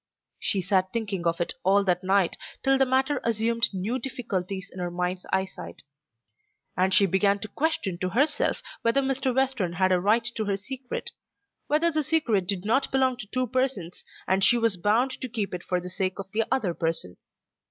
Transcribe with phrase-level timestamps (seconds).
[0.39, 4.79] She sat thinking of it all that night till the matter assumed new difficulties in
[4.79, 5.83] her mind's eyesight.
[6.75, 9.31] And she began to question to herself whether Mr.
[9.31, 11.11] Western had a right to her secret,
[11.67, 15.53] whether the secret did not belong to two persons, and she was bound to keep
[15.53, 17.17] it for the sake of the other person.